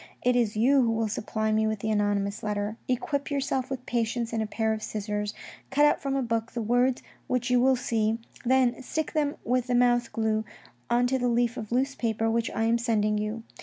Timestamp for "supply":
1.07-1.51